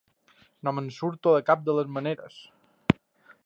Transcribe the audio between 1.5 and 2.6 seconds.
cap de les maneres.